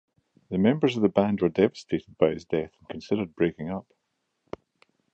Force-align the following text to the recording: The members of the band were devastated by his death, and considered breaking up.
The 0.49 0.57
members 0.57 0.95
of 0.97 1.03
the 1.03 1.09
band 1.09 1.41
were 1.41 1.49
devastated 1.49 2.17
by 2.17 2.31
his 2.31 2.43
death, 2.43 2.71
and 2.79 2.89
considered 2.89 3.35
breaking 3.35 3.69
up. 3.69 3.85